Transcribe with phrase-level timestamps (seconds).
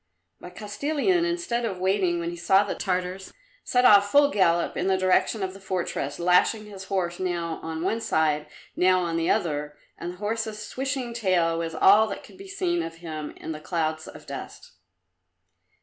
[0.39, 3.31] But Kostilin, instead of waiting when he saw the Tartars,
[3.63, 7.83] set off full gallop in the direction of the fortress, lashing his horse now on
[7.83, 12.39] one side, now on the other, and the horse's switching tail was all that could
[12.39, 14.71] be seen of him in the clouds of dust.